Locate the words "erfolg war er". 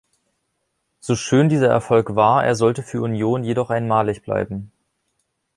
1.69-2.55